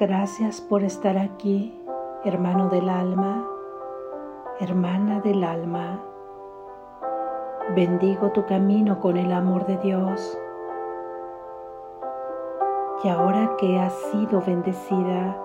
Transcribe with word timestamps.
Gracias 0.00 0.62
por 0.62 0.82
estar 0.82 1.18
aquí, 1.18 1.78
hermano 2.24 2.70
del 2.70 2.88
alma, 2.88 3.46
hermana 4.58 5.20
del 5.20 5.44
alma. 5.44 6.00
Bendigo 7.76 8.30
tu 8.30 8.46
camino 8.46 8.98
con 8.98 9.18
el 9.18 9.30
amor 9.30 9.66
de 9.66 9.76
Dios. 9.76 10.38
Y 13.04 13.08
ahora 13.10 13.50
que 13.58 13.78
has 13.78 13.92
sido 14.10 14.40
bendecida 14.40 15.36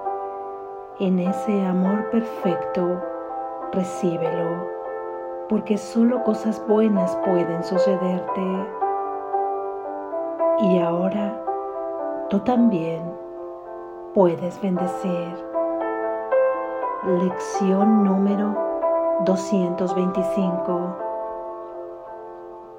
en 1.02 1.20
ese 1.20 1.66
amor 1.66 2.10
perfecto, 2.10 3.04
recíbelo, 3.74 4.70
porque 5.50 5.78
solo 5.78 6.24
cosas 6.24 6.66
buenas 6.66 7.14
pueden 7.26 7.62
sucederte. 7.62 8.68
Y 10.62 10.80
ahora 10.80 11.44
tú 12.30 12.40
también 12.40 13.25
puedes 14.16 14.60
bendecir. 14.62 15.36
Lección 17.04 18.04
número 18.06 18.56
225. 19.26 20.96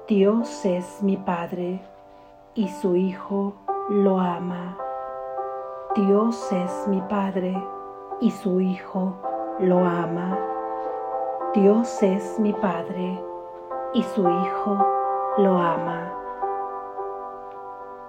Dios 0.07 0.65
es 0.65 1.03
mi 1.03 1.15
Padre 1.15 1.79
y 2.55 2.67
su 2.69 2.95
Hijo 2.95 3.53
lo 3.87 4.19
ama. 4.19 4.79
Dios 5.95 6.51
es 6.51 6.87
mi 6.87 7.01
Padre 7.01 7.55
y 8.19 8.31
su 8.31 8.59
Hijo 8.59 9.13
lo 9.59 9.77
ama. 9.77 10.39
Dios 11.53 12.01
es 12.01 12.39
mi 12.39 12.53
Padre 12.53 13.21
y 13.93 14.01
su 14.01 14.27
Hijo 14.27 14.83
lo 15.37 15.55
ama. 15.55 16.11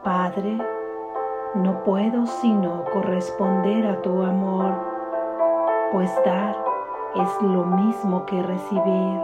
Padre, 0.02 0.77
no 1.54 1.82
puedo 1.84 2.26
sino 2.26 2.84
corresponder 2.92 3.86
a 3.86 4.02
tu 4.02 4.22
amor, 4.22 4.72
pues 5.92 6.10
dar 6.24 6.56
es 7.16 7.42
lo 7.42 7.64
mismo 7.64 8.26
que 8.26 8.42
recibir 8.42 9.20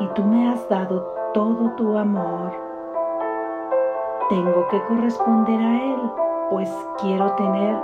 y 0.00 0.06
tú 0.08 0.24
me 0.24 0.48
has 0.48 0.68
dado 0.68 1.02
todo 1.32 1.70
tu 1.76 1.96
amor. 1.96 2.52
Tengo 4.28 4.66
que 4.68 4.82
corresponder 4.84 5.60
a 5.60 5.92
Él, 5.92 6.00
pues 6.50 6.70
quiero 7.00 7.32
tener 7.32 7.76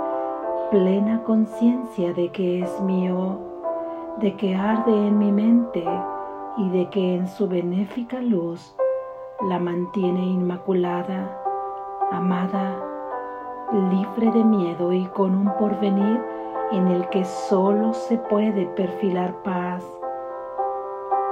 plena 0.71 1.23
conciencia 1.23 2.13
de 2.13 2.29
que 2.29 2.61
es 2.61 2.81
mío, 2.81 3.39
de 4.17 4.35
que 4.35 4.55
arde 4.55 4.91
en 4.91 5.17
mi 5.17 5.31
mente 5.31 5.85
y 6.57 6.69
de 6.69 6.89
que 6.89 7.15
en 7.15 7.27
su 7.27 7.47
benéfica 7.47 8.19
luz 8.19 8.75
la 9.47 9.59
mantiene 9.59 10.23
inmaculada, 10.25 11.40
amada, 12.11 12.75
libre 13.89 14.31
de 14.31 14.43
miedo 14.43 14.91
y 14.91 15.05
con 15.07 15.35
un 15.35 15.53
porvenir 15.57 16.21
en 16.71 16.87
el 16.87 17.07
que 17.09 17.25
solo 17.25 17.93
se 17.93 18.17
puede 18.17 18.65
perfilar 18.67 19.33
paz 19.43 19.83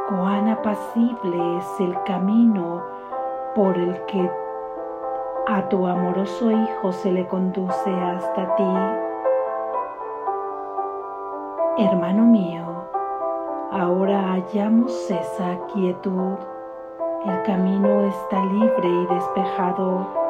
cuán 0.09 0.49
apacible 0.49 1.57
es 1.57 1.79
el 1.79 1.95
camino 2.03 2.81
por 3.53 3.77
el 3.77 3.93
que 4.05 4.29
a 5.47 5.69
tu 5.69 5.85
amoroso 5.85 6.51
Hijo 6.51 6.91
se 6.91 7.11
le 7.11 7.27
conduce 7.27 7.91
hasta 7.91 8.55
ti. 8.55 8.63
Hermano 11.77 12.23
mío, 12.23 12.63
ahora 13.71 14.33
hallamos 14.33 15.11
esa 15.11 15.57
quietud. 15.73 16.37
El 17.25 17.43
camino 17.43 18.01
está 18.07 18.43
libre 18.45 18.87
y 18.87 19.05
despejado. 19.07 20.28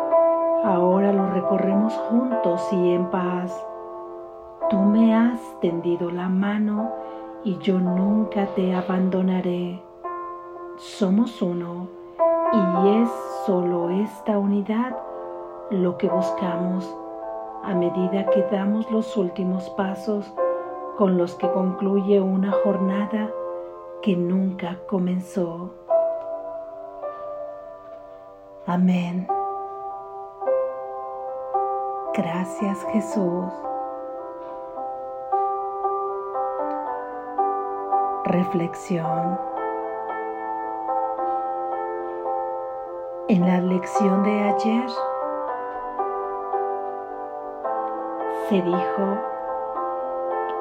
Ahora 0.64 1.14
lo 1.14 1.30
recorremos 1.30 1.94
juntos 2.10 2.68
y 2.74 2.94
en 2.94 3.06
paz. 3.10 3.66
Tú 4.70 4.78
me 4.78 5.16
has 5.16 5.40
tendido 5.62 6.12
la 6.12 6.28
mano 6.28 6.92
y 7.44 7.58
yo 7.60 7.80
nunca 7.80 8.46
te 8.56 8.76
abandonaré. 8.76 9.82
Somos 10.78 11.42
uno 11.42 11.88
y 12.52 13.02
es 13.02 13.10
solo 13.46 13.90
esta 13.90 14.38
unidad 14.38 14.98
lo 15.72 15.98
que 15.98 16.10
buscamos 16.10 16.94
a 17.64 17.74
medida 17.74 18.26
que 18.26 18.42
damos 18.52 18.90
los 18.92 19.16
últimos 19.16 19.70
pasos 19.72 20.32
con 20.98 21.18
los 21.18 21.36
que 21.36 21.50
concluye 21.52 22.20
una 22.20 22.52
jornada 22.64 23.32
que 24.02 24.16
nunca 24.16 24.78
comenzó. 24.88 25.74
Amén. 28.66 29.28
Gracias 32.22 32.86
Jesús. 32.92 33.46
Reflexión. 38.26 39.40
En 43.30 43.48
la 43.48 43.62
lección 43.62 44.24
de 44.24 44.38
ayer 44.38 44.90
se 48.50 48.56
dijo 48.64 49.18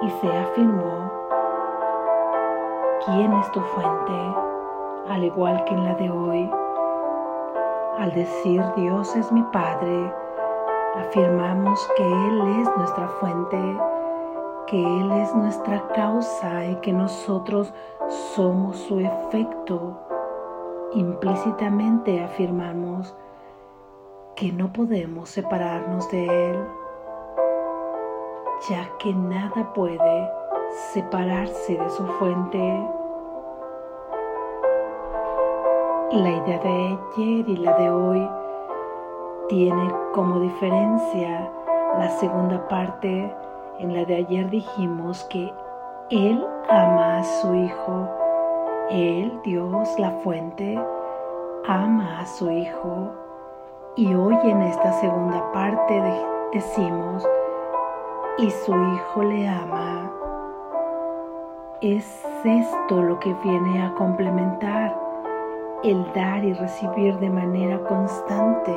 y 0.02 0.10
se 0.10 0.28
afirmó 0.28 1.10
quién 3.04 3.32
es 3.32 3.50
tu 3.50 3.60
fuente, 3.60 4.34
al 5.08 5.25
igual 5.25 5.64
que 5.64 5.75
en 5.75 5.84
la 5.84 5.94
de 5.96 6.08
hoy. 6.08 6.48
Al 7.98 8.14
decir 8.14 8.62
Dios 8.76 9.16
es 9.16 9.32
mi 9.32 9.42
Padre, 9.42 10.14
afirmamos 11.00 11.88
que 11.97 12.04
Él 12.04 12.60
es 12.60 12.76
nuestra 12.76 13.09
fuente 13.20 13.59
que 14.69 14.82
Él 14.82 15.10
es 15.12 15.34
nuestra 15.34 15.88
causa 15.94 16.66
y 16.66 16.76
que 16.76 16.92
nosotros 16.92 17.72
somos 18.34 18.76
su 18.76 19.00
efecto. 19.00 19.98
Implícitamente 20.92 22.22
afirmamos 22.22 23.16
que 24.37 24.53
no 24.53 24.72
podemos 24.72 25.31
separarnos 25.31 26.10
de 26.10 26.50
Él, 26.50 26.58
ya 28.69 28.91
que 28.98 29.12
nada 29.14 29.72
puede 29.72 30.31
separarse 30.92 31.76
de 31.76 31.91
su 31.91 32.06
fuente. 32.19 32.58
La 36.12 36.31
idea 36.31 36.58
de 36.58 36.98
ayer 37.16 37.48
y 37.48 37.56
la 37.56 37.75
de 37.78 37.91
hoy 37.91 38.28
tiene 39.48 39.92
como 40.12 40.41
diferencia 40.41 41.50
la 41.98 42.09
segunda 42.10 42.69
parte 42.69 43.34
en 43.78 43.94
la 43.94 44.04
de 44.04 44.16
ayer 44.16 44.50
dijimos 44.50 45.25
que 45.25 45.53
Él 46.10 46.47
ama 46.69 47.19
a 47.19 47.25
su 47.25 47.54
Hijo. 47.54 48.08
Él, 48.91 49.41
Dios, 49.44 49.88
la 49.98 50.10
fuente, 50.22 50.78
ama 51.66 52.20
a 52.20 52.26
su 52.26 52.50
Hijo. 52.50 53.10
Y 53.97 54.14
hoy 54.14 54.37
en 54.44 54.62
esta 54.62 54.92
segunda 54.92 55.50
parte 55.53 56.03
decimos, 56.53 57.26
y 58.38 58.50
su 58.50 58.72
Hijo 58.72 59.22
le 59.22 59.48
ama. 59.48 60.10
Es 61.81 62.25
esto 62.44 63.03
lo 63.03 63.19
que 63.19 63.32
viene 63.44 63.82
a 63.82 63.94
complementar 63.94 65.08
el 65.84 66.04
dar 66.12 66.44
y 66.44 66.53
recibir 66.54 67.16
de 67.19 67.31
manera 67.31 67.78
constante, 67.84 68.75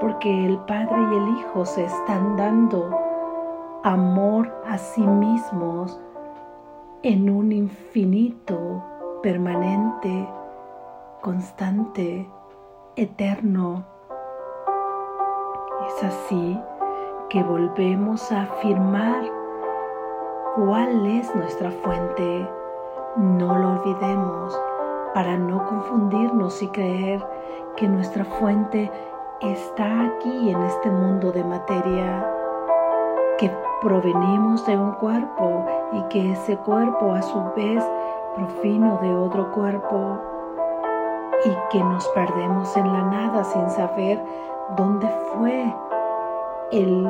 porque 0.00 0.46
el 0.46 0.58
Padre 0.60 0.96
y 0.98 1.16
el 1.16 1.28
Hijo 1.38 1.64
se 1.66 1.84
están 1.84 2.36
dando 2.36 2.90
amor 3.82 4.50
a 4.66 4.78
sí 4.78 5.02
mismos 5.02 6.00
en 7.02 7.30
un 7.30 7.52
infinito, 7.52 8.82
permanente, 9.22 10.28
constante, 11.20 12.26
eterno. 12.96 13.84
Es 15.86 16.04
así 16.04 16.58
que 17.28 17.42
volvemos 17.42 18.32
a 18.32 18.42
afirmar 18.42 19.22
cuál 20.56 21.06
es 21.06 21.34
nuestra 21.34 21.70
fuente. 21.70 22.48
No 23.16 23.56
lo 23.56 23.80
olvidemos 23.80 24.60
para 25.14 25.36
no 25.36 25.64
confundirnos 25.66 26.62
y 26.62 26.68
creer 26.68 27.24
que 27.76 27.88
nuestra 27.88 28.24
fuente 28.24 28.90
está 29.40 30.04
aquí 30.04 30.50
en 30.50 30.62
este 30.62 30.90
mundo 30.90 31.32
de 31.32 31.42
materia, 31.42 32.26
que 33.38 33.50
provenimos 33.80 34.66
de 34.66 34.76
un 34.76 34.92
cuerpo 34.92 35.64
y 35.92 36.02
que 36.04 36.32
ese 36.32 36.58
cuerpo 36.58 37.12
a 37.12 37.22
su 37.22 37.42
vez 37.56 37.82
profino 38.36 38.98
de 39.00 39.14
otro 39.14 39.50
cuerpo 39.52 40.18
y 41.44 41.50
que 41.70 41.82
nos 41.82 42.06
perdemos 42.08 42.76
en 42.76 42.92
la 42.92 43.02
nada 43.02 43.44
sin 43.44 43.68
saber 43.70 44.22
dónde 44.76 45.08
fue 45.32 45.74
el 46.70 47.08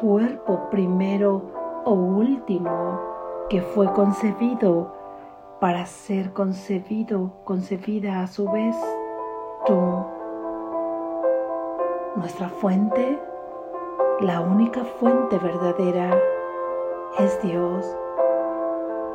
cuerpo 0.00 0.68
primero 0.70 1.42
o 1.84 1.92
último 1.92 3.00
que 3.48 3.62
fue 3.62 3.90
concebido 3.92 4.92
para 5.60 5.86
ser 5.86 6.34
concebido, 6.34 7.32
concebida 7.44 8.20
a 8.20 8.26
su 8.26 8.50
vez 8.50 8.76
tú. 9.66 10.13
Nuestra 12.16 12.48
fuente 12.48 13.18
la 14.20 14.40
única 14.40 14.84
fuente 14.84 15.36
verdadera 15.38 16.16
es 17.18 17.42
Dios. 17.42 17.84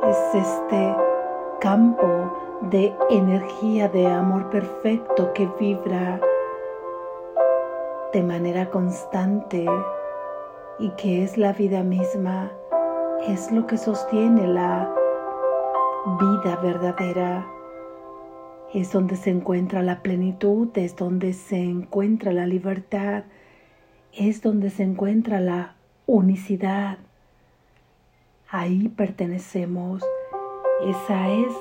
Es 0.06 0.34
este 0.34 0.94
campo 1.60 2.58
de 2.60 2.94
energía 3.08 3.88
de 3.88 4.06
amor 4.06 4.50
perfecto 4.50 5.32
que 5.32 5.48
vibra 5.58 6.20
de 8.12 8.22
manera 8.22 8.68
constante 8.68 9.66
y 10.78 10.90
que 10.90 11.24
es 11.24 11.38
la 11.38 11.52
vida 11.54 11.82
misma, 11.82 12.50
es 13.26 13.50
lo 13.50 13.66
que 13.66 13.78
sostiene 13.78 14.46
la 14.46 14.94
vida 16.18 16.56
verdadera. 16.56 17.59
Es 18.72 18.92
donde 18.92 19.16
se 19.16 19.30
encuentra 19.30 19.82
la 19.82 20.00
plenitud, 20.00 20.68
es 20.76 20.94
donde 20.94 21.32
se 21.32 21.60
encuentra 21.60 22.30
la 22.30 22.46
libertad, 22.46 23.24
es 24.12 24.42
donde 24.42 24.70
se 24.70 24.84
encuentra 24.84 25.40
la 25.40 25.74
unicidad. 26.06 26.98
Ahí 28.48 28.88
pertenecemos. 28.88 30.04
Esa 30.86 31.28
es 31.30 31.52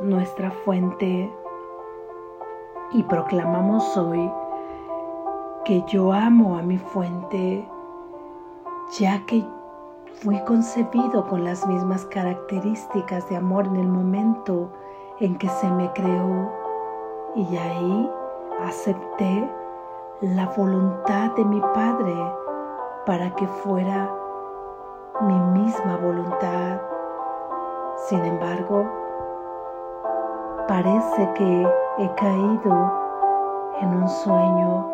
nuestra 0.00 0.50
fuente. 0.50 1.30
Y 2.92 3.02
proclamamos 3.04 3.96
hoy 3.96 4.28
que 5.64 5.84
yo 5.88 6.12
amo 6.12 6.58
a 6.58 6.62
mi 6.62 6.78
fuente, 6.78 7.64
ya 8.98 9.24
que 9.26 9.44
fui 10.14 10.40
concebido 10.44 11.28
con 11.28 11.44
las 11.44 11.64
mismas 11.66 12.04
características 12.06 13.28
de 13.28 13.36
amor 13.36 13.66
en 13.66 13.76
el 13.76 13.88
momento 13.88 14.72
en 15.20 15.38
que 15.38 15.48
se 15.48 15.70
me 15.70 15.92
creó. 15.92 16.50
Y 17.34 17.56
ahí 17.56 18.10
acepté 18.66 19.50
la 20.20 20.46
voluntad 20.56 21.30
de 21.36 21.44
mi 21.44 21.60
Padre 21.60 22.14
para 23.04 23.30
que 23.30 23.46
fuera 23.46 24.10
mi 25.22 25.38
misma 25.60 25.96
voluntad. 25.98 26.80
Sin 28.08 28.24
embargo, 28.24 28.84
parece 30.68 31.32
que 31.34 31.68
he 31.98 32.14
caído 32.14 32.92
en 33.80 33.88
un 34.02 34.08
sueño 34.08 34.86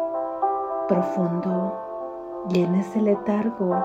profundo 0.89 1.73
y 2.49 2.65
en 2.65 2.75
ese 2.75 3.01
letargo 3.01 3.85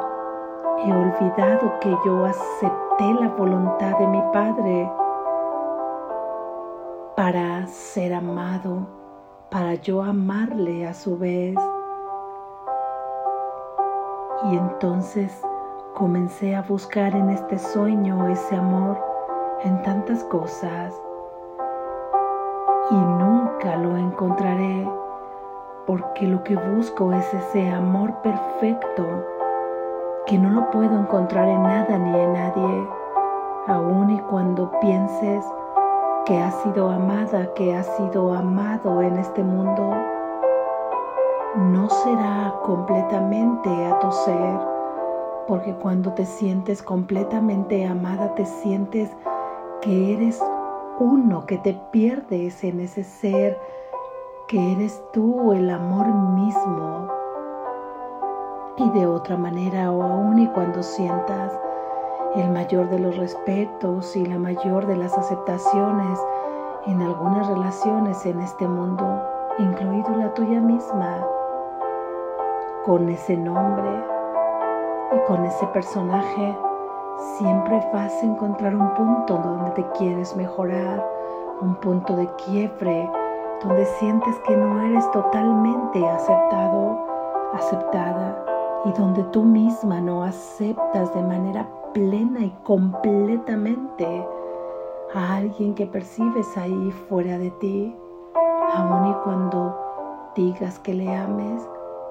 he 0.84 0.92
olvidado 0.92 1.80
que 1.80 1.96
yo 2.06 2.26
acepté 2.26 3.14
la 3.20 3.30
voluntad 3.30 3.98
de 3.98 4.08
mi 4.08 4.22
Padre 4.34 4.92
para 7.18 7.66
ser 7.66 8.14
amado, 8.14 8.86
para 9.50 9.74
yo 9.74 10.04
amarle 10.04 10.86
a 10.86 10.94
su 10.94 11.18
vez. 11.18 11.58
Y 14.44 14.56
entonces 14.56 15.42
comencé 15.96 16.56
a 16.56 16.62
buscar 16.62 17.16
en 17.16 17.32
este 17.32 17.58
sueño 17.58 18.28
ese 18.28 18.56
amor 18.56 19.04
en 19.64 19.82
tantas 19.82 20.24
cosas 20.26 20.94
y 22.92 22.94
nunca 22.94 23.78
lo 23.78 23.98
encontraré 23.98 24.88
porque 25.88 26.28
lo 26.28 26.44
que 26.44 26.56
busco 26.56 27.14
es 27.14 27.34
ese 27.34 27.68
amor 27.72 28.14
perfecto 28.22 29.26
que 30.28 30.38
no 30.38 30.52
lo 30.52 30.70
puedo 30.70 31.00
encontrar 31.00 31.48
en 31.48 31.64
nada 31.64 31.98
ni 31.98 32.16
en 32.16 32.34
nadie, 32.34 32.88
aun 33.66 34.12
y 34.12 34.20
cuando 34.20 34.70
pienses 34.82 35.44
que 36.28 36.38
has 36.38 36.62
sido 36.62 36.90
amada, 36.90 37.54
que 37.54 37.74
has 37.74 37.88
sido 37.96 38.34
amado 38.34 39.02
en 39.02 39.18
este 39.18 39.42
mundo, 39.42 39.96
no 41.56 41.90
será 41.90 42.54
completamente 42.66 43.70
a 43.86 43.98
tu 44.00 44.12
ser 44.12 44.60
porque 45.48 45.74
cuando 45.76 46.12
te 46.14 46.26
sientes 46.26 46.84
completamente 46.84 47.86
amada, 47.86 48.36
te 48.36 48.46
sientes 48.46 49.10
que 49.82 50.14
eres 50.14 50.44
uno, 51.00 51.46
que 51.46 51.58
te 51.60 51.80
pierdes 51.92 52.62
en 52.66 52.82
ese 52.82 53.06
ser, 53.06 53.58
que 54.50 54.74
eres 54.74 55.02
tú 55.14 55.54
el 55.54 55.70
amor 55.70 56.08
mismo. 56.08 57.08
Y 58.76 58.90
de 58.90 59.08
otra 59.08 59.38
manera, 59.38 59.90
o 59.92 60.04
aún 60.04 60.40
y 60.40 60.48
cuando 60.48 60.84
sientas 60.84 61.58
el 62.42 62.52
mayor 62.52 62.90
de 62.90 63.00
los 63.00 63.18
respetos 63.18 64.16
y 64.16 64.26
la 64.26 64.38
mayor 64.38 64.86
de 64.86 64.96
las 64.96 65.18
aceptaciones 65.18 66.20
en 66.86 67.02
algunas 67.02 67.48
relaciones 67.48 68.26
en 68.26 68.40
este 68.40 68.68
mundo, 68.68 69.04
incluido 69.58 70.16
la 70.16 70.34
tuya 70.34 70.62
misma, 70.62 71.26
con 72.86 73.10
ese 73.10 73.36
nombre, 73.36 73.90
y 75.16 75.20
con 75.28 75.44
ese 75.46 75.66
personaje 75.68 76.56
siempre 77.38 77.82
vas 77.92 78.14
a 78.22 78.26
encontrar 78.26 78.76
un 78.76 78.94
punto 78.94 79.38
donde 79.38 79.72
te 79.72 79.86
quieres 79.98 80.36
mejorar, 80.36 81.04
un 81.62 81.76
punto 81.76 82.16
de 82.16 82.30
quiebre, 82.46 83.10
donde 83.64 83.86
sientes 84.00 84.38
que 84.46 84.56
no 84.56 84.82
eres 84.84 85.10
totalmente 85.12 86.08
aceptado, 86.08 87.00
aceptada, 87.54 88.44
y 88.86 88.92
donde 88.92 89.24
tú 89.24 89.44
misma 89.44 90.00
no 90.00 90.24
aceptas 90.24 91.14
de 91.14 91.22
manera 91.24 91.68
plena 91.98 92.42
y 92.42 92.52
completamente 92.64 94.28
a 95.16 95.38
alguien 95.38 95.74
que 95.74 95.88
percibes 95.88 96.56
ahí 96.56 96.92
fuera 97.10 97.40
de 97.40 97.50
ti, 97.60 97.96
aun 98.76 99.08
y 99.08 99.14
cuando 99.24 99.76
digas 100.36 100.78
que 100.78 100.94
le 100.94 101.12
ames 101.16 101.68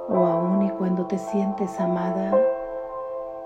o 0.09 0.17
aun 0.17 0.63
y 0.63 0.71
cuando 0.71 1.07
te 1.07 1.17
sientes 1.17 1.79
amada 1.79 2.37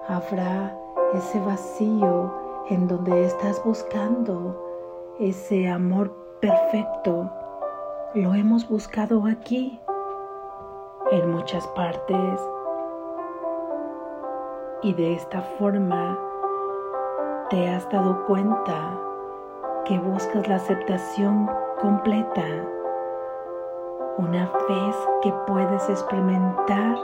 habrá 0.09 0.75
ese 1.13 1.39
vacío 1.41 2.33
en 2.71 2.89
donde 2.89 3.27
estás 3.27 3.63
buscando 3.63 4.57
ese 5.19 5.69
amor 5.69 6.11
perfecto. 6.41 7.31
Lo 8.15 8.33
hemos 8.33 8.67
buscado 8.67 9.27
aquí, 9.27 9.79
en 11.11 11.33
muchas 11.33 11.67
partes. 11.69 12.41
Y 14.83 14.95
de 14.95 15.13
esta 15.13 15.43
forma 15.43 16.30
te 17.51 17.69
has 17.69 17.91
dado 17.91 18.25
cuenta 18.27 18.97
que 19.85 19.99
buscas 19.99 20.47
la 20.47 20.55
aceptación 20.55 21.51
completa. 21.81 22.45
Una 24.19 24.49
vez 24.69 24.97
que 25.21 25.33
puedes 25.49 25.89
experimentar 25.89 26.97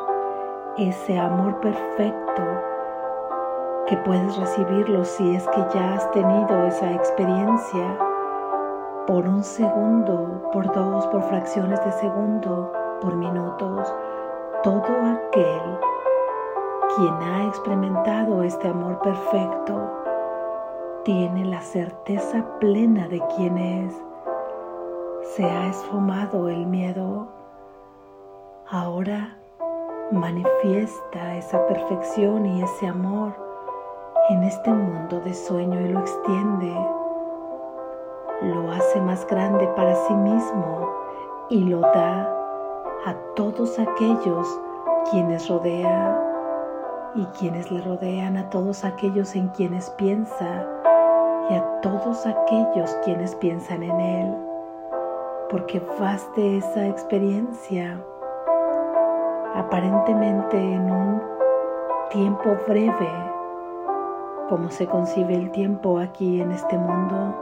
ese 0.78 1.18
amor 1.18 1.58
perfecto 1.58 2.42
que 3.88 3.96
puedes 3.98 4.36
recibirlo 4.36 5.04
si 5.04 5.34
es 5.34 5.48
que 5.48 5.66
ya 5.74 5.94
has 5.94 6.08
tenido 6.12 6.66
esa 6.66 6.92
experiencia 6.92 7.98
por 9.08 9.26
un 9.26 9.42
segundo, 9.42 10.48
por 10.52 10.72
dos, 10.72 11.08
por 11.08 11.22
fracciones 11.22 11.84
de 11.84 11.90
segundo, 11.90 12.72
por 13.00 13.16
minutos. 13.16 13.92
Todo 14.62 14.84
aquel 14.84 15.80
quien 16.94 17.14
ha 17.14 17.46
experimentado 17.48 18.44
este 18.44 18.68
amor 18.68 19.00
perfecto 19.00 20.05
tiene 21.06 21.44
la 21.44 21.60
certeza 21.60 22.44
plena 22.58 23.06
de 23.06 23.22
quién 23.36 23.56
es. 23.58 23.94
Se 25.36 25.44
ha 25.44 25.68
esfumado 25.68 26.48
el 26.48 26.66
miedo. 26.66 27.28
Ahora 28.68 29.38
manifiesta 30.10 31.36
esa 31.36 31.64
perfección 31.68 32.44
y 32.44 32.60
ese 32.60 32.88
amor 32.88 33.36
en 34.30 34.42
este 34.42 34.68
mundo 34.68 35.20
de 35.20 35.32
sueño 35.32 35.80
y 35.80 35.90
lo 35.90 36.00
extiende, 36.00 36.74
lo 38.42 38.72
hace 38.72 39.00
más 39.00 39.24
grande 39.28 39.68
para 39.76 39.94
sí 39.94 40.14
mismo 40.14 40.90
y 41.50 41.60
lo 41.60 41.82
da 41.82 42.22
a 43.06 43.14
todos 43.36 43.78
aquellos 43.78 44.60
quienes 45.12 45.48
rodea 45.48 46.20
y 47.14 47.24
quienes 47.38 47.70
le 47.70 47.80
rodean, 47.80 48.36
a 48.36 48.50
todos 48.50 48.84
aquellos 48.84 49.36
en 49.36 49.48
quienes 49.50 49.88
piensa 49.90 50.66
y 51.50 51.54
a 51.54 51.80
todos 51.80 52.26
aquellos 52.26 52.90
quienes 53.04 53.34
piensan 53.36 53.82
en 53.82 54.00
Él, 54.00 54.34
porque 55.50 55.80
vas 56.00 56.28
de 56.34 56.58
esa 56.58 56.86
experiencia 56.86 57.98
aparentemente 59.54 60.56
en 60.56 60.90
un 60.90 61.22
tiempo 62.10 62.56
breve 62.68 63.36
cómo 64.48 64.70
se 64.70 64.86
concibe 64.86 65.34
el 65.34 65.50
tiempo 65.50 65.98
aquí 65.98 66.40
en 66.40 66.52
este 66.52 66.78
mundo, 66.78 67.34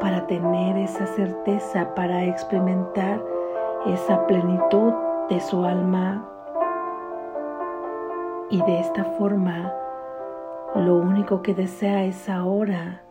para 0.00 0.26
tener 0.26 0.78
esa 0.78 1.06
certeza, 1.06 1.94
para 1.94 2.24
experimentar 2.24 3.22
esa 3.86 4.26
plenitud 4.26 4.92
de 5.28 5.40
su 5.40 5.62
alma. 5.62 6.26
Y 8.48 8.62
de 8.62 8.80
esta 8.80 9.04
forma, 9.04 9.72
lo 10.76 10.96
único 10.96 11.42
que 11.42 11.52
desea 11.52 12.04
es 12.04 12.28
ahora 12.28 13.02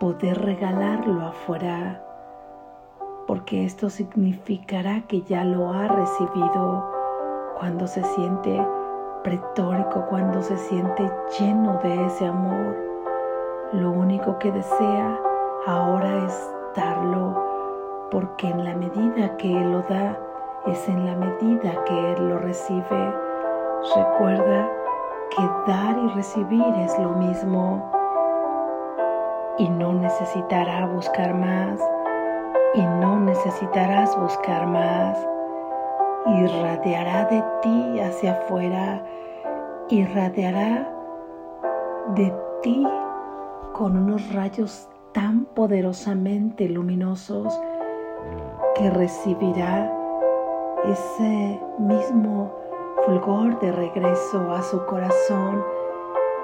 poder 0.00 0.40
regalarlo 0.40 1.20
afuera, 1.20 2.02
porque 3.26 3.64
esto 3.64 3.90
significará 3.90 5.02
que 5.06 5.20
ya 5.22 5.44
lo 5.44 5.72
ha 5.72 5.86
recibido 5.86 6.90
cuando 7.58 7.86
se 7.86 8.02
siente 8.02 8.66
pretórico, 9.22 10.06
cuando 10.08 10.42
se 10.42 10.56
siente 10.56 11.10
lleno 11.38 11.78
de 11.82 12.06
ese 12.06 12.26
amor. 12.26 12.74
Lo 13.72 13.90
único 13.90 14.38
que 14.38 14.50
desea 14.50 15.20
ahora 15.66 16.24
es 16.26 16.54
darlo, 16.74 18.08
porque 18.10 18.48
en 18.48 18.64
la 18.64 18.74
medida 18.74 19.36
que 19.36 19.60
Él 19.60 19.72
lo 19.72 19.82
da, 19.82 20.18
es 20.66 20.88
en 20.88 21.04
la 21.04 21.16
medida 21.16 21.84
que 21.84 22.12
Él 22.12 22.30
lo 22.30 22.38
recibe. 22.38 23.14
Recuerda 23.94 24.83
que 25.36 25.42
dar 25.66 25.98
y 25.98 26.08
recibir 26.08 26.74
es 26.78 26.96
lo 26.98 27.10
mismo 27.10 27.90
y 29.58 29.68
no 29.68 29.92
necesitará 29.92 30.86
buscar 30.86 31.34
más 31.34 31.80
y 32.74 32.82
no 32.82 33.18
necesitarás 33.20 34.18
buscar 34.18 34.66
más. 34.66 35.18
Irradiará 36.26 37.26
de 37.26 37.44
ti 37.62 38.00
hacia 38.00 38.32
afuera, 38.32 39.04
irradiará 39.88 40.88
de 42.14 42.34
ti 42.62 42.86
con 43.72 43.96
unos 43.96 44.32
rayos 44.32 44.88
tan 45.12 45.44
poderosamente 45.46 46.68
luminosos 46.68 47.60
que 48.74 48.90
recibirá 48.90 49.92
ese 50.84 51.60
mismo 51.78 52.63
fulgor 53.04 53.58
de 53.60 53.72
regreso 53.72 54.52
a 54.52 54.62
su 54.62 54.84
corazón 54.86 55.64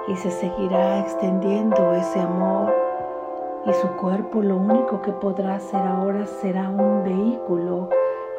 y 0.07 0.15
se 0.15 0.31
seguirá 0.31 0.99
extendiendo 0.99 1.93
ese 1.93 2.19
amor 2.19 2.73
y 3.65 3.73
su 3.73 3.87
cuerpo 3.97 4.41
lo 4.41 4.57
único 4.57 5.01
que 5.01 5.11
podrá 5.11 5.55
hacer 5.55 5.81
ahora 5.81 6.25
será 6.25 6.69
un 6.69 7.03
vehículo 7.03 7.89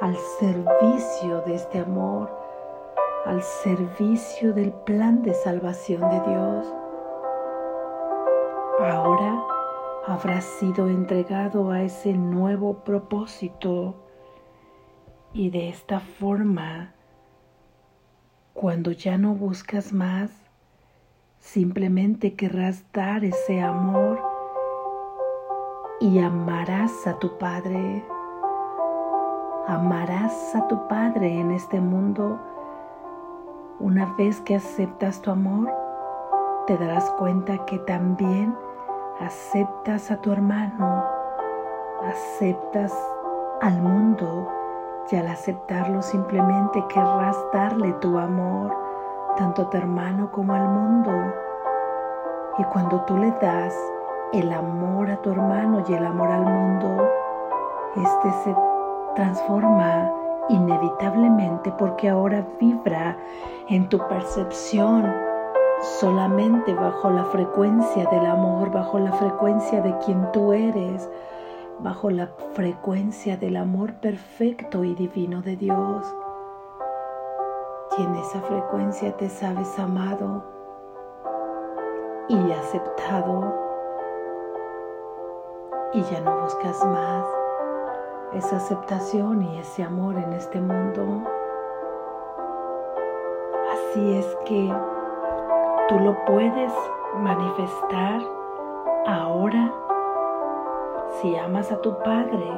al 0.01 0.17
servicio 0.17 1.43
de 1.43 1.55
este 1.55 1.79
amor, 1.79 2.29
al 3.25 3.41
servicio 3.43 4.53
del 4.53 4.73
plan 4.73 5.23
de 5.23 5.33
salvación 5.33 6.01
de 6.11 6.21
Dios. 6.29 6.75
Ahora 8.81 9.41
habrá 10.09 10.41
sido 10.41 10.89
entregado 10.89 11.71
a 11.71 11.83
ese 11.83 12.15
nuevo 12.15 12.83
propósito 12.83 13.95
y 15.33 15.51
de 15.51 15.69
esta 15.69 16.01
forma, 16.01 16.95
cuando 18.55 18.93
ya 18.93 19.17
no 19.19 19.35
buscas 19.35 19.93
más, 19.93 20.31
simplemente 21.39 22.35
querrás 22.35 22.85
dar 22.93 23.25
ese 23.25 23.61
amor 23.63 24.23
y 26.01 26.19
amarás 26.19 27.07
a 27.07 27.19
tu 27.19 27.39
Padre. 27.39 28.05
Amarás 29.67 30.55
a 30.55 30.67
tu 30.69 30.87
Padre 30.87 31.41
en 31.41 31.51
este 31.51 31.81
mundo. 31.81 32.39
Una 33.81 34.15
vez 34.17 34.41
que 34.43 34.57
aceptas 34.57 35.23
tu 35.23 35.31
amor, 35.31 35.73
te 36.67 36.77
darás 36.77 37.11
cuenta 37.13 37.65
que 37.65 37.79
también 37.81 38.55
aceptas 39.21 40.11
a 40.11 40.21
tu 40.21 40.31
hermano, 40.31 41.05
aceptas 42.05 42.93
al 43.61 43.81
mundo 43.81 44.62
y 45.11 45.17
al 45.17 45.29
aceptarlo 45.29 46.01
simplemente 46.03 46.85
querrás 46.89 47.37
darle 47.53 47.93
tu 47.95 48.19
amor 48.19 48.75
tanto 49.37 49.63
a 49.63 49.71
tu 49.71 49.77
hermano 49.77 50.31
como 50.31 50.55
al 50.55 50.69
mundo. 50.69 51.11
Y 52.59 52.65
cuando 52.65 53.01
tú 53.03 53.17
le 53.17 53.31
das 53.33 53.75
el 54.33 54.53
amor 54.53 55.11
a 55.11 55.17
tu 55.19 55.31
hermano 55.33 55.85
y 55.87 55.93
el 55.95 56.07
amor 56.07 56.31
al 56.31 56.45
mundo, 56.45 57.09
este 57.97 58.31
se 58.45 58.57
transforma 59.15 60.11
inevitablemente 60.49 61.73
porque 61.79 62.09
ahora 62.09 62.47
vibra 62.59 63.17
en 63.69 63.89
tu 63.89 63.99
percepción 64.09 65.13
solamente 66.01 66.75
bajo 66.75 67.11
la 67.11 67.25
frecuencia 67.25 68.07
del 68.07 68.27
amor, 68.27 68.71
bajo 68.71 68.99
la 68.99 69.13
frecuencia 69.13 69.81
de 69.81 69.97
quien 69.99 70.31
tú 70.33 70.53
eres, 70.53 71.11
bajo 71.83 72.11
la 72.11 72.29
frecuencia 72.55 73.37
del 73.37 73.57
amor 73.57 73.95
perfecto 73.95 74.85
y 74.85 74.95
divino 74.95 75.43
de 75.43 75.57
Dios. 75.57 76.15
Y 77.99 78.03
en 78.03 78.15
esa 78.15 78.41
frecuencia 78.41 79.17
te 79.17 79.29
sabes 79.29 79.79
amado 79.79 80.45
y 82.29 82.53
aceptado 82.53 83.53
y 85.93 86.03
ya 86.03 86.21
no 86.21 86.41
buscas 86.41 86.83
más 86.87 87.27
esa 88.33 88.57
aceptación 88.57 89.43
y 89.43 89.59
ese 89.59 89.83
amor 89.83 90.17
en 90.17 90.33
este 90.33 90.61
mundo. 90.61 91.23
Así 93.73 94.17
es 94.17 94.27
que 94.47 94.73
tú 95.89 95.99
lo 95.99 96.25
puedes 96.25 96.73
manifestar 97.19 98.23
ahora. 99.07 99.82
Si 101.23 101.37
amas 101.37 101.71
a 101.71 101.81
tu 101.81 101.97
Padre, 101.99 102.51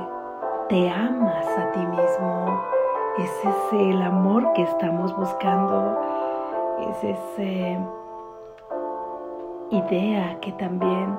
te 0.71 0.89
amas 0.89 1.47
a 1.47 1.71
ti 1.73 1.81
mismo. 1.81 2.63
Ese 3.19 3.49
es 3.51 3.73
el 3.75 4.01
amor 4.01 4.55
que 4.55 4.63
estamos 4.63 5.15
buscando. 5.15 6.01
Es 6.81 7.05
esa 7.05 7.79
idea 9.69 10.41
que 10.41 10.53
también 10.53 11.15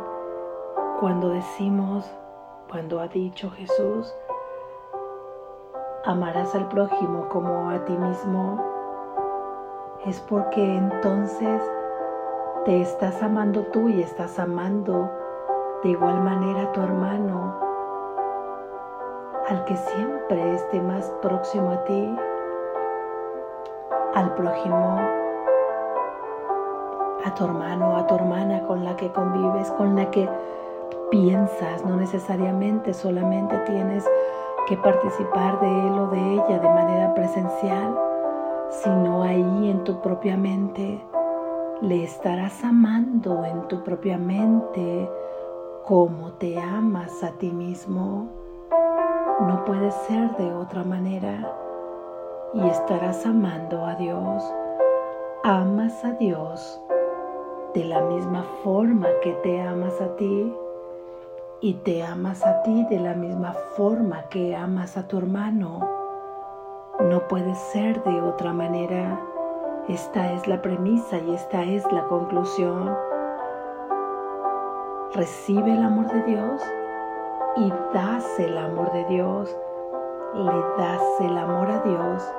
cuando 0.99 1.29
decimos, 1.29 2.11
cuando 2.67 2.99
ha 2.99 3.07
dicho 3.09 3.51
Jesús, 3.51 4.11
amarás 6.03 6.55
al 6.55 6.67
prójimo 6.69 7.29
como 7.29 7.69
a 7.69 7.85
ti 7.85 7.93
mismo, 7.93 8.59
es 10.07 10.19
porque 10.21 10.77
entonces 10.77 11.61
te 12.65 12.81
estás 12.81 13.21
amando 13.21 13.61
tú 13.65 13.87
y 13.87 14.01
estás 14.01 14.39
amando 14.39 15.24
de 15.83 15.89
igual 15.89 16.21
manera 16.21 16.71
tu 16.71 16.81
hermano, 16.81 17.55
al 19.47 19.63
que 19.65 19.75
siempre 19.75 20.53
esté 20.55 20.81
más 20.81 21.05
próximo 21.21 21.71
a 21.71 21.83
ti, 21.83 22.15
al 24.15 24.33
prójimo, 24.33 24.97
a 27.23 27.33
tu 27.35 27.45
hermano, 27.45 27.97
a 27.97 28.07
tu 28.07 28.15
hermana 28.15 28.61
con 28.65 28.83
la 28.83 28.95
que 28.95 29.11
convives, 29.11 29.69
con 29.71 29.95
la 29.95 30.09
que 30.09 30.29
piensas, 31.11 31.85
no 31.85 31.97
necesariamente 31.97 32.93
solamente 32.93 33.57
tienes 33.59 34.09
que 34.67 34.77
participar 34.77 35.59
de 35.59 35.87
él 35.87 35.93
o 35.93 36.07
de 36.07 36.33
ella 36.33 36.59
de 36.59 36.69
manera 36.69 37.13
presencial, 37.13 37.95
sino 38.69 39.21
ahí 39.21 39.69
en 39.69 39.83
tu 39.83 40.01
propia 40.01 40.37
mente. 40.37 41.05
Le 41.81 42.03
estarás 42.03 42.63
amando 42.63 43.43
en 43.45 43.67
tu 43.67 43.83
propia 43.83 44.17
mente 44.17 45.09
como 45.85 46.31
te 46.33 46.59
amas 46.59 47.23
a 47.23 47.31
ti 47.33 47.51
mismo. 47.51 48.27
No 49.41 49.63
puede 49.65 49.91
ser 49.91 50.35
de 50.35 50.51
otra 50.51 50.83
manera. 50.83 51.53
Y 52.55 52.67
estarás 52.67 53.23
amando 53.25 53.85
a 53.85 53.93
Dios. 53.95 54.43
Amas 55.43 56.03
a 56.03 56.13
Dios 56.13 56.81
de 57.75 57.83
la 57.83 58.01
misma 58.01 58.43
forma 58.63 59.07
que 59.21 59.33
te 59.43 59.61
amas 59.61 60.01
a 60.01 60.15
ti 60.15 60.55
y 61.61 61.73
te 61.73 62.01
amas 62.03 62.43
a 62.43 62.63
ti 62.63 62.85
de 62.89 62.99
la 62.99 63.13
misma 63.13 63.53
forma 63.75 64.23
que 64.29 64.55
amas 64.55 64.97
a 64.97 65.07
tu 65.07 65.19
hermano. 65.19 65.87
No 66.99 67.27
puede 67.27 67.53
ser 67.53 68.03
de 68.03 68.21
otra 68.21 68.53
manera. 68.53 69.19
Esta 69.87 70.31
es 70.33 70.47
la 70.47 70.61
premisa 70.63 71.19
y 71.19 71.35
esta 71.35 71.63
es 71.63 71.83
la 71.91 72.07
conclusión. 72.07 73.14
Recibe 75.15 75.71
el 75.71 75.81
amor 75.81 76.07
de 76.07 76.21
Dios 76.23 76.61
y 77.55 77.73
das 77.93 78.37
el 78.37 78.57
amor 78.57 78.91
de 78.91 79.05
Dios. 79.05 79.57
Le 80.33 80.61
das 80.77 81.01
el 81.21 81.37
amor 81.37 81.71
a 81.71 81.79
Dios. 81.79 82.33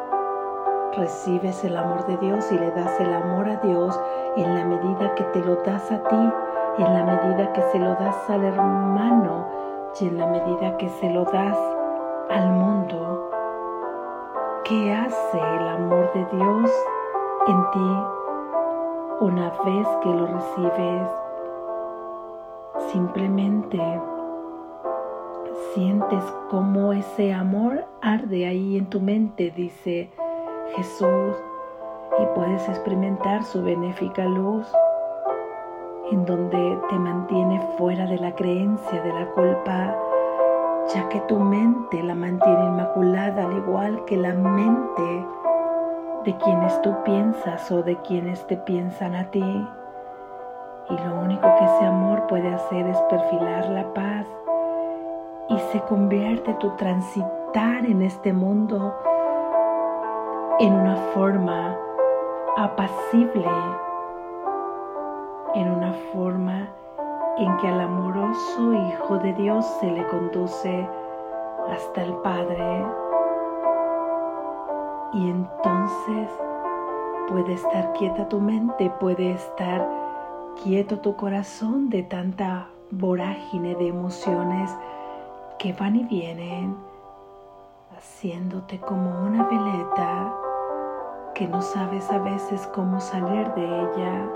Recibes 0.94 1.64
el 1.64 1.76
amor 1.76 2.06
de 2.06 2.18
Dios 2.18 2.52
y 2.52 2.58
le 2.58 2.70
das 2.72 3.00
el 3.00 3.14
amor 3.14 3.48
a 3.48 3.56
Dios 3.56 3.98
en 4.36 4.54
la 4.54 4.64
medida 4.64 5.14
que 5.14 5.24
te 5.24 5.40
lo 5.40 5.56
das 5.62 5.90
a 5.90 6.02
ti 6.02 6.32
en 6.78 6.92
la 6.92 7.04
medida 7.04 7.52
que 7.54 7.62
se 7.72 7.78
lo 7.78 7.94
das 7.94 8.28
al 8.28 8.44
hermano 8.44 9.46
y 9.98 10.08
en 10.08 10.18
la 10.18 10.26
medida 10.26 10.76
que 10.76 10.90
se 10.90 11.08
lo 11.08 11.24
das 11.24 11.56
al 12.28 12.50
mundo. 12.50 13.30
¿Qué 14.64 14.92
hace 14.92 15.38
el 15.38 15.68
amor 15.68 16.12
de 16.12 16.26
Dios 16.26 16.70
en 17.46 17.70
ti 17.70 18.06
una 19.20 19.50
vez 19.64 19.88
que 20.02 20.10
lo 20.10 20.26
recibes? 20.26 21.25
Simplemente 22.92 23.80
sientes 25.74 26.24
cómo 26.50 26.92
ese 26.92 27.32
amor 27.32 27.84
arde 28.00 28.46
ahí 28.46 28.78
en 28.78 28.86
tu 28.86 29.00
mente, 29.00 29.52
dice 29.54 30.10
Jesús, 30.74 31.36
y 32.18 32.26
puedes 32.34 32.68
experimentar 32.68 33.44
su 33.44 33.62
benéfica 33.62 34.24
luz 34.24 34.66
en 36.10 36.24
donde 36.24 36.78
te 36.88 36.98
mantiene 36.98 37.60
fuera 37.76 38.06
de 38.06 38.18
la 38.18 38.34
creencia 38.34 39.02
de 39.02 39.12
la 39.12 39.26
culpa, 39.32 39.96
ya 40.94 41.08
que 41.08 41.20
tu 41.22 41.38
mente 41.38 42.02
la 42.02 42.14
mantiene 42.14 42.64
inmaculada 42.66 43.44
al 43.44 43.56
igual 43.56 44.04
que 44.04 44.16
la 44.16 44.32
mente 44.32 45.26
de 46.24 46.36
quienes 46.38 46.80
tú 46.82 46.94
piensas 47.04 47.70
o 47.72 47.82
de 47.82 47.96
quienes 48.02 48.46
te 48.46 48.56
piensan 48.56 49.14
a 49.14 49.30
ti. 49.30 49.66
Y 50.88 50.96
lo 50.96 51.20
único 51.20 51.42
que 51.56 51.64
ese 51.64 51.86
amor 51.86 52.26
puede 52.28 52.54
hacer 52.54 52.86
es 52.86 52.98
perfilar 53.10 53.68
la 53.70 53.92
paz 53.92 54.26
y 55.48 55.58
se 55.72 55.80
convierte 55.82 56.54
tu 56.54 56.70
transitar 56.76 57.84
en 57.84 58.02
este 58.02 58.32
mundo 58.32 58.94
en 60.58 60.72
una 60.72 60.96
forma 61.12 61.76
apacible, 62.56 63.46
en 65.54 65.70
una 65.70 65.92
forma 66.12 66.68
en 67.38 67.56
que 67.58 67.68
al 67.68 67.80
amoroso 67.80 68.72
Hijo 68.72 69.18
de 69.18 69.32
Dios 69.34 69.66
se 69.80 69.90
le 69.90 70.06
conduce 70.06 70.88
hasta 71.70 72.02
el 72.02 72.14
Padre. 72.16 72.86
Y 75.12 75.30
entonces 75.30 76.30
puede 77.28 77.54
estar 77.54 77.92
quieta 77.92 78.28
tu 78.28 78.40
mente, 78.40 78.90
puede 79.00 79.32
estar 79.32 80.05
quieto 80.62 80.98
tu 80.98 81.16
corazón 81.16 81.90
de 81.90 82.02
tanta 82.02 82.68
vorágine 82.90 83.74
de 83.74 83.88
emociones 83.88 84.70
que 85.58 85.72
van 85.72 85.96
y 85.96 86.04
vienen, 86.04 86.76
haciéndote 87.96 88.78
como 88.78 89.10
una 89.24 89.44
veleta 89.44 90.34
que 91.34 91.46
no 91.46 91.60
sabes 91.62 92.10
a 92.10 92.18
veces 92.18 92.66
cómo 92.74 93.00
salir 93.00 93.46
de 93.54 93.64
ella, 93.64 94.30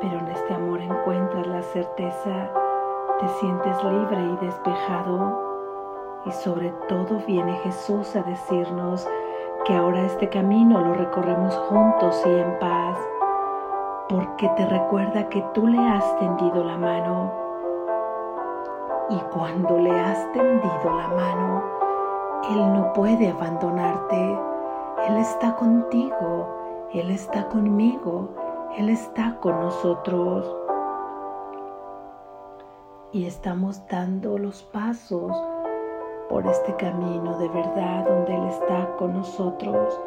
pero 0.00 0.18
en 0.18 0.28
este 0.28 0.54
amor 0.54 0.80
encuentras 0.80 1.46
la 1.46 1.62
certeza, 1.62 2.50
te 3.20 3.28
sientes 3.40 3.84
libre 3.84 4.22
y 4.24 4.44
despejado 4.44 5.50
y 6.26 6.32
sobre 6.32 6.70
todo 6.88 7.22
viene 7.26 7.52
Jesús 7.64 8.16
a 8.16 8.22
decirnos 8.22 9.06
que 9.64 9.74
ahora 9.74 10.04
este 10.06 10.28
camino 10.28 10.80
lo 10.80 10.94
recorremos 10.94 11.54
juntos 11.68 12.22
y 12.26 12.30
en 12.30 12.58
paz, 12.58 12.96
porque 14.10 14.48
te 14.56 14.66
recuerda 14.66 15.28
que 15.28 15.40
tú 15.54 15.68
le 15.68 15.78
has 15.78 16.18
tendido 16.18 16.64
la 16.64 16.76
mano 16.76 17.32
y 19.08 19.16
cuando 19.32 19.78
le 19.78 19.92
has 19.92 20.32
tendido 20.32 20.84
la 20.84 21.08
mano, 21.08 21.62
Él 22.50 22.72
no 22.72 22.92
puede 22.92 23.28
abandonarte. 23.28 24.38
Él 25.06 25.16
está 25.16 25.54
contigo, 25.54 26.88
Él 26.92 27.12
está 27.12 27.48
conmigo, 27.48 28.30
Él 28.76 28.88
está 28.88 29.36
con 29.36 29.60
nosotros. 29.60 30.56
Y 33.12 33.26
estamos 33.26 33.86
dando 33.86 34.38
los 34.38 34.64
pasos 34.64 35.40
por 36.28 36.46
este 36.48 36.74
camino 36.74 37.38
de 37.38 37.48
verdad 37.48 38.08
donde 38.08 38.34
Él 38.34 38.46
está 38.48 38.96
con 38.96 39.14
nosotros. 39.14 40.00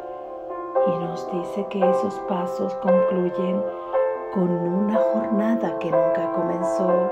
Y 0.86 0.98
nos 0.98 1.30
dice 1.32 1.66
que 1.68 1.78
esos 1.78 2.14
pasos 2.28 2.74
concluyen 2.76 3.62
con 4.32 4.50
una 4.50 4.96
jornada 4.96 5.78
que 5.78 5.90
nunca 5.90 6.32
comenzó 6.32 7.10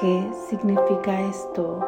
¿Qué 0.00 0.32
significa 0.32 1.20
esto? 1.20 1.78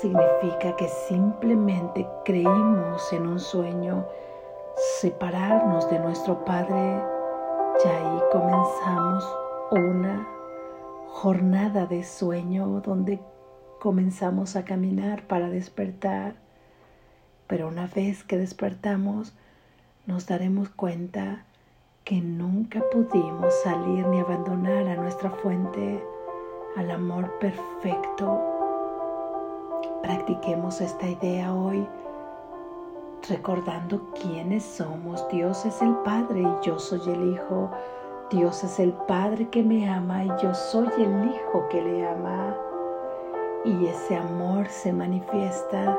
Significa 0.00 0.76
que 0.76 0.86
simplemente 0.86 2.08
creímos 2.24 3.12
en 3.12 3.26
un 3.26 3.40
sueño, 3.40 4.06
separarnos 5.00 5.90
de 5.90 5.98
nuestro 5.98 6.44
Padre 6.44 7.02
y 7.84 7.88
ahí 7.88 8.22
comenzamos 8.30 9.36
una 9.72 10.28
jornada 11.08 11.86
de 11.86 12.04
sueño 12.04 12.80
donde 12.80 13.18
comenzamos 13.80 14.54
a 14.54 14.64
caminar 14.64 15.26
para 15.26 15.50
despertar. 15.50 16.41
Pero 17.52 17.68
una 17.68 17.86
vez 17.86 18.24
que 18.24 18.38
despertamos, 18.38 19.34
nos 20.06 20.26
daremos 20.26 20.70
cuenta 20.70 21.44
que 22.02 22.18
nunca 22.22 22.80
pudimos 22.90 23.52
salir 23.62 24.06
ni 24.06 24.20
abandonar 24.20 24.88
a 24.88 24.96
nuestra 24.96 25.28
fuente, 25.28 26.02
al 26.78 26.90
amor 26.90 27.30
perfecto. 27.40 28.40
Practiquemos 30.02 30.80
esta 30.80 31.06
idea 31.06 31.52
hoy 31.52 31.86
recordando 33.28 34.00
quiénes 34.14 34.64
somos. 34.64 35.28
Dios 35.28 35.66
es 35.66 35.82
el 35.82 35.94
Padre 35.96 36.40
y 36.40 36.66
yo 36.66 36.78
soy 36.78 37.02
el 37.06 37.34
Hijo. 37.34 37.70
Dios 38.30 38.64
es 38.64 38.80
el 38.80 38.94
Padre 38.94 39.50
que 39.50 39.62
me 39.62 39.90
ama 39.90 40.24
y 40.24 40.28
yo 40.42 40.54
soy 40.54 40.88
el 40.96 41.26
Hijo 41.26 41.68
que 41.68 41.82
le 41.82 42.08
ama. 42.08 42.56
Y 43.66 43.88
ese 43.88 44.16
amor 44.16 44.68
se 44.70 44.90
manifiesta 44.90 45.98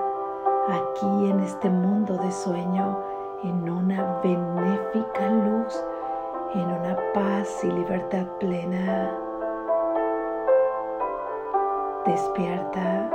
aquí 0.69 1.30
en 1.30 1.39
este 1.39 1.69
mundo 1.69 2.17
de 2.17 2.32
sueño 2.32 2.99
en 3.43 3.69
una 3.69 4.19
benéfica 4.23 5.30
luz 5.30 5.84
en 6.54 6.65
una 6.65 6.95
paz 7.13 7.63
y 7.63 7.67
libertad 7.67 8.28
plena. 8.39 9.12
Despierta, 12.06 13.10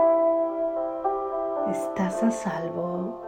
estás 1.71 2.23
a 2.23 2.31
salvo. 2.31 3.28